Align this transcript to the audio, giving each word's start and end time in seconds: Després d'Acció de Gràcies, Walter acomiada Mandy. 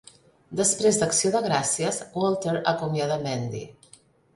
Després 0.61 0.97
d'Acció 1.01 1.31
de 1.37 1.43
Gràcies, 1.49 2.03
Walter 2.25 2.59
acomiada 2.77 3.23
Mandy. 3.27 3.67